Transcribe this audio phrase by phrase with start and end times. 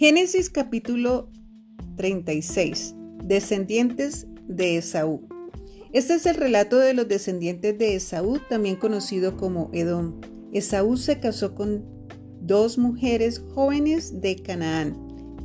[0.00, 1.30] Génesis capítulo
[1.96, 2.94] 36.
[3.22, 5.28] Descendientes de Esaú.
[5.92, 10.18] Este es el relato de los descendientes de Esaú, también conocido como Edom.
[10.54, 11.84] Esaú se casó con
[12.40, 14.96] dos mujeres jóvenes de Canaán,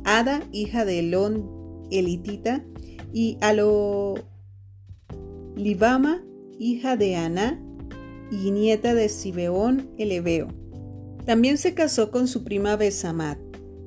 [0.04, 2.64] Ada, hija de Elón elitita,
[3.12, 4.24] y Alolibama,
[6.58, 7.62] hija de Aná
[8.30, 10.48] y nieta de Sibeón el Ebeo.
[11.26, 13.45] También se casó con su prima Besamat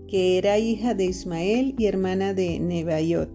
[0.09, 3.29] que era hija de Ismael y hermana de Nebaiot.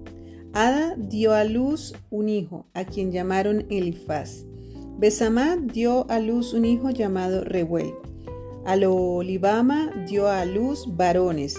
[0.53, 4.45] Ada dio a luz un hijo, a quien llamaron Elifaz.
[4.99, 7.93] Besamá dio a luz un hijo llamado Reuel.
[8.65, 11.57] A Olibama dio a luz varones,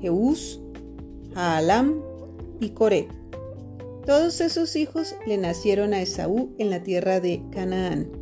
[0.00, 0.60] Jeús,
[1.34, 2.00] Haalam
[2.60, 3.08] y Coré.
[4.06, 8.19] Todos esos hijos le nacieron a Esaú en la tierra de Canaán.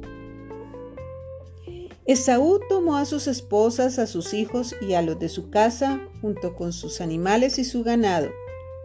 [2.09, 6.57] Esaú tomó a sus esposas, a sus hijos y a los de su casa, junto
[6.57, 8.31] con sus animales y su ganado,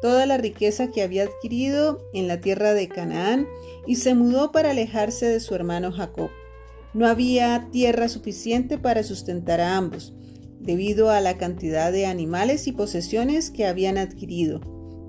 [0.02, 3.48] toda la riqueza que había adquirido en la tierra de Canaán,
[3.88, 6.32] y se mudó para alejarse de su hermano Jacob.
[6.94, 10.14] No había tierra suficiente para sustentar a ambos,
[10.60, 14.60] debido a la cantidad de animales y posesiones que habían adquirido.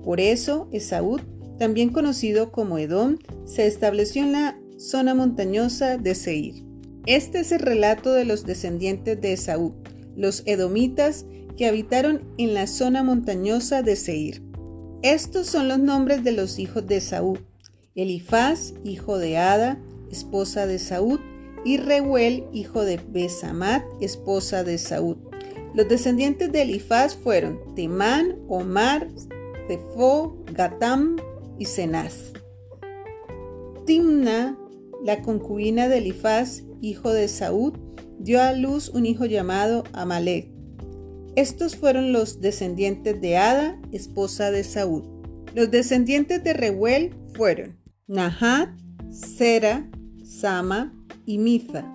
[0.05, 1.19] Por eso, Esaú,
[1.59, 6.65] también conocido como Edom, se estableció en la zona montañosa de Seir.
[7.05, 9.75] Este es el relato de los descendientes de Esaú,
[10.15, 11.25] los edomitas
[11.55, 14.41] que habitaron en la zona montañosa de Seir.
[15.03, 17.37] Estos son los nombres de los hijos de Esaú:
[17.93, 19.79] Elifaz, hijo de Ada,
[20.11, 21.19] esposa de Saúd,
[21.63, 25.17] y Reuel, hijo de Besamat, esposa de Saúd.
[25.75, 29.09] Los descendientes de Elifaz fueron Temán, Omar,
[29.67, 31.17] Zefo, Gatam
[31.59, 32.33] y Cenaz.
[33.85, 34.57] Timna,
[35.03, 37.73] la concubina de Elifaz, hijo de Saúd,
[38.19, 40.49] dio a luz un hijo llamado Amalek.
[41.35, 45.03] Estos fueron los descendientes de Ada, esposa de Saúd.
[45.53, 47.77] Los descendientes de Reuel fueron
[48.07, 48.69] Nahat,
[49.11, 49.89] Sera,
[50.23, 50.93] Sama
[51.25, 51.91] y Miza.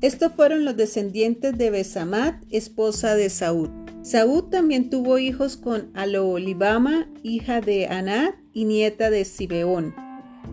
[0.00, 3.68] Estos fueron los descendientes de Besamat, esposa de Saúd.
[4.02, 9.94] Saúd también tuvo hijos con Aloolibama, hija de Anat y nieta de Sibeón.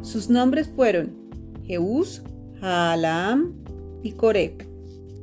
[0.02, 1.16] Sus nombres fueron
[1.64, 2.24] Jeús,
[2.62, 3.54] Haalam
[4.04, 4.58] y Coré.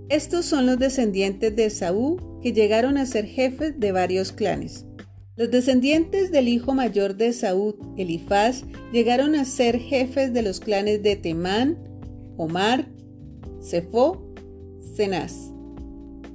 [0.08, 4.84] Estos son los descendientes de Esaú que llegaron a ser jefes de varios clanes.
[5.36, 11.02] Los descendientes del hijo mayor de Esaú, Elifaz, llegaron a ser jefes de los clanes
[11.02, 11.76] de Temán,
[12.36, 12.86] Omar,
[13.60, 14.32] Sefo,
[14.94, 15.50] Cenaz,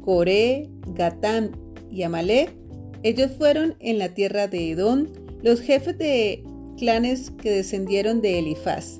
[0.01, 1.51] Coré, Gatán
[1.89, 2.51] y Amalek.
[3.03, 5.07] Ellos fueron en la tierra de Edom
[5.43, 6.43] los jefes de
[6.77, 8.99] clanes que descendieron de Elifaz.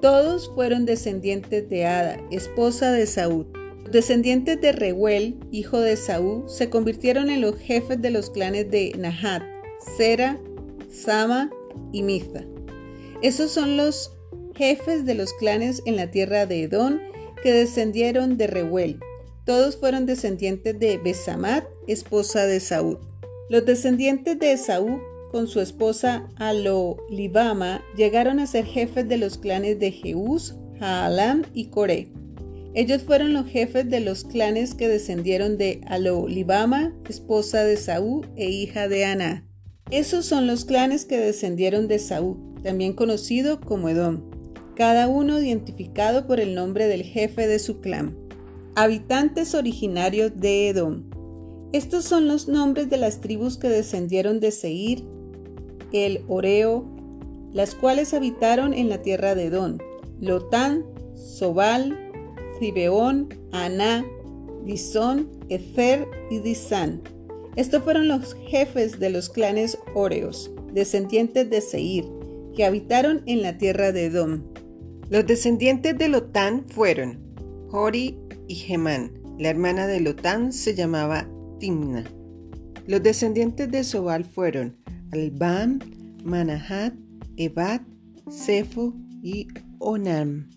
[0.00, 3.48] Todos fueron descendientes de Ada, esposa de Saúl.
[3.82, 8.70] Los descendientes de Reuel, hijo de Saúl, se convirtieron en los jefes de los clanes
[8.70, 9.42] de Nahat,
[9.96, 10.38] Sera,
[10.88, 11.50] Sama
[11.92, 12.44] y Miza.
[13.22, 14.12] Esos son los
[14.54, 17.00] jefes de los clanes en la tierra de Edom
[17.42, 19.00] que descendieron de Reuel.
[19.44, 23.00] Todos fueron descendientes de Besamat, esposa de Saúl.
[23.48, 25.00] Los descendientes de Esaú
[25.30, 31.66] con su esposa Alolibama llegaron a ser jefes de los clanes de Jeús, Haalam y
[31.66, 32.08] Coré.
[32.74, 38.50] Ellos fueron los jefes de los clanes que descendieron de Alolibama, esposa de Saúl e
[38.50, 39.44] hija de Aná.
[39.90, 44.20] Esos son los clanes que descendieron de Saúl, también conocido como Edom,
[44.76, 48.16] cada uno identificado por el nombre del jefe de su clan.
[48.74, 51.04] Habitantes originarios de Edom.
[51.72, 55.04] Estos son los nombres de las tribus que descendieron de Seir,
[55.92, 56.84] el Oreo,
[57.52, 59.78] las cuales habitaron en la tierra de Edom,
[60.20, 60.84] Lotán,
[61.14, 61.96] Sobal,
[62.58, 64.04] Zibeón, Aná,
[64.64, 67.02] Disón, Efer y Disán.
[67.56, 72.04] Estos fueron los jefes de los clanes Oreos, descendientes de Seir,
[72.54, 74.42] que habitaron en la tierra de Edom.
[75.10, 77.18] Los descendientes de Lotán fueron
[77.70, 79.12] Hori y Gemán.
[79.38, 82.04] La hermana de Lotán se llamaba Timna.
[82.86, 84.76] Los descendientes de Sobal fueron
[85.12, 85.78] Albam,
[86.24, 86.94] Manahat,
[87.36, 87.82] Ebat,
[88.28, 90.48] Sefo y Onam.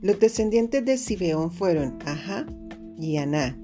[0.00, 2.46] Los descendientes de Sibeón fueron Aha
[2.98, 3.60] y Aná.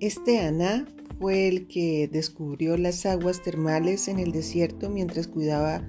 [0.00, 0.86] Este Aná
[1.18, 5.82] fue el que descubrió las aguas termales en el desierto mientras cuidaba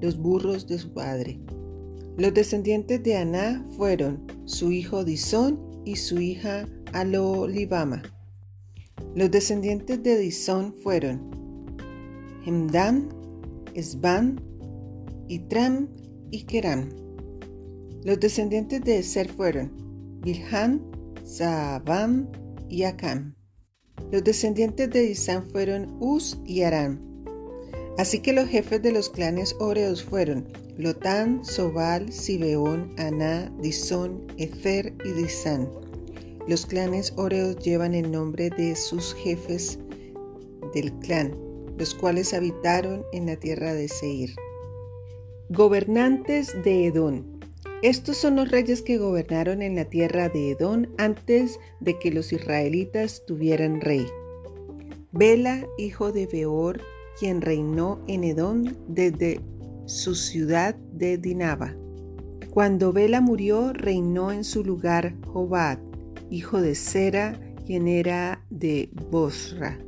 [0.00, 1.40] los burros de su padre.
[2.16, 8.02] Los descendientes de Aná fueron su hijo Disón y su hija Alolibama.
[9.14, 11.43] Los descendientes de Disón fueron
[12.44, 13.08] Hemdan,
[13.74, 14.40] Esban,
[15.28, 15.88] Itram
[16.30, 16.90] y Keram.
[18.04, 19.72] Los descendientes de Eser fueron
[20.20, 20.82] Bilhan,
[21.24, 22.28] Zaabam
[22.68, 23.34] y Acam.
[24.10, 27.00] Los descendientes de Disán fueron Uz y Aram.
[27.96, 34.94] Así que los jefes de los clanes Oreos fueron Lotán, Sobal, Sibeón, Aná, Disón, Efer
[35.04, 35.68] y Disán.
[36.46, 39.78] Los clanes Oreos llevan el nombre de sus jefes
[40.74, 41.36] del clan,
[41.78, 44.34] los cuales habitaron en la tierra de Seir.
[45.48, 47.24] Gobernantes de Edom.
[47.82, 52.32] Estos son los reyes que gobernaron en la tierra de Edom antes de que los
[52.32, 54.06] israelitas tuvieran rey.
[55.12, 56.80] Bela, hijo de Beor,
[57.18, 59.40] quien reinó en Edom desde
[59.86, 61.76] su ciudad de Dinaba.
[62.50, 65.78] Cuando Bela murió, reinó en su lugar Jobad,
[66.30, 69.78] hijo de Sera, quien era de Bosra.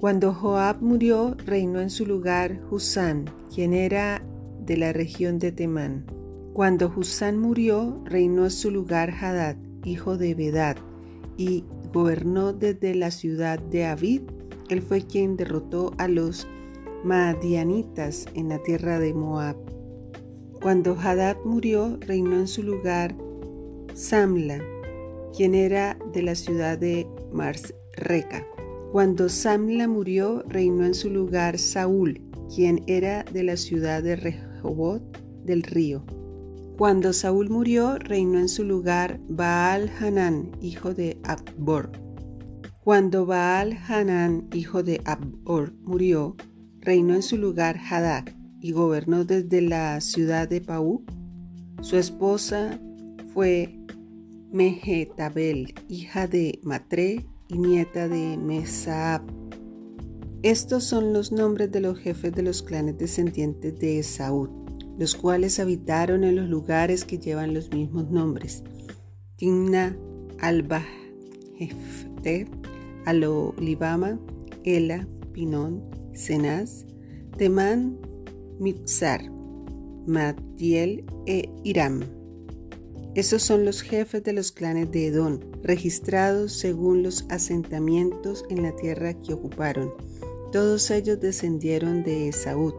[0.00, 4.22] Cuando Joab murió, reinó en su lugar Husán, quien era
[4.60, 6.04] de la región de Temán.
[6.52, 10.76] Cuando Husán murió, reinó en su lugar Hadad, hijo de Bedad,
[11.36, 14.22] y gobernó desde la ciudad de Avid.
[14.68, 16.46] Él fue quien derrotó a los
[17.02, 19.56] Madianitas en la tierra de Moab.
[20.60, 23.14] Cuando Hadad murió, reinó en su lugar
[23.94, 24.60] Samla,
[25.36, 28.46] quien era de la ciudad de Marsreca.
[28.94, 32.22] Cuando Samla murió, reinó en su lugar Saúl,
[32.54, 35.02] quien era de la ciudad de Rehobot
[35.44, 36.06] del río.
[36.78, 41.90] Cuando Saúl murió, reinó en su lugar Baal Hanán, hijo de Abbor.
[42.84, 46.36] Cuando Baal Hanán, hijo de Abbor, murió,
[46.78, 48.26] reinó en su lugar Hadad
[48.60, 51.04] y gobernó desde la ciudad de Paú.
[51.80, 52.78] Su esposa
[53.32, 53.76] fue
[54.52, 59.22] Mehetabel, hija de Matre y nieta de Mesaab.
[60.42, 64.48] Estos son los nombres de los jefes de los clanes descendientes de Esaú,
[64.98, 68.62] los cuales habitaron en los lugares que llevan los mismos nombres.
[69.36, 69.96] Timna,
[70.40, 70.82] Alba,
[71.56, 72.46] Jefte,
[73.06, 74.18] Alolibama,
[74.64, 75.82] Ela, Pinón,
[76.14, 76.84] Cenaz,
[77.36, 77.98] Temán,
[78.58, 79.30] Mitzar,
[80.06, 82.02] Matiel e Iram.
[83.14, 88.74] Esos son los jefes de los clanes de Edom, registrados según los asentamientos en la
[88.74, 89.94] tierra que ocuparon.
[90.50, 92.74] Todos ellos descendieron de Esaú,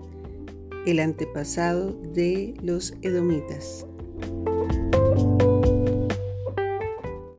[0.86, 3.86] el antepasado de los edomitas.